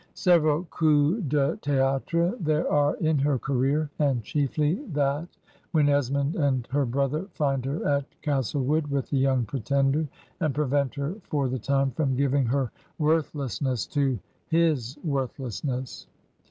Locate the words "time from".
11.59-12.15